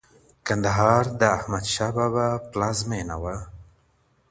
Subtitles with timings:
[0.47, 3.35] کندهار د احمد شاه بابا پلازمېنه وه.